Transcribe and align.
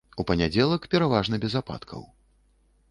У 0.21 0.23
панядзелак 0.29 0.87
пераважна 0.95 1.35
без 1.45 1.53
ападкаў. 1.61 2.01